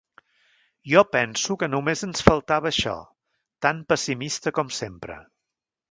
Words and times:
Jo 0.93 1.03
penso 1.15 1.57
que 1.63 1.69
només 1.75 2.03
ens 2.09 2.25
faltava 2.29 2.69
això, 2.73 2.97
tan 3.67 3.87
pessimista 3.95 4.59
com 4.61 4.77
sempre. 4.83 5.25